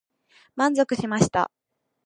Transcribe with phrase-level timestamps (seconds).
[0.55, 1.51] 満足しました。